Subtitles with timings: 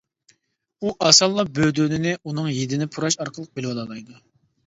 [0.85, 4.19] ئۇ ئاسانلا بۆدۈنىنى ئۇنىڭ ھىدىنى پۇراش ئارقىلىق بىلىۋالالايدۇ.